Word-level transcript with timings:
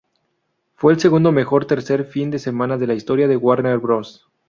Fue 0.73 0.93
el 0.93 0.99
segundo 0.99 1.31
mejor 1.31 1.65
tercer 1.67 2.05
fin 2.05 2.31
de 2.31 2.39
semana 2.39 2.75
de 2.75 2.87
la 2.87 2.95
historia 2.95 3.27
de 3.27 3.37
Warner 3.37 3.77
Bros. 3.77 4.27